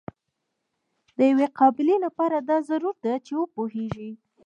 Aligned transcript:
د 1.17 1.19
یوې 1.31 1.47
قابلې 1.59 1.95
لپاره 2.05 2.37
دا 2.49 2.57
ضرور 2.69 2.95
ده 3.05 3.13
چې 3.25 3.33
وپوهیږي. 3.37 4.11